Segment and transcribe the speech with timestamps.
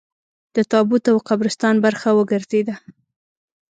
[0.55, 2.75] د تابوت او قبرستان برخه وګرځېده.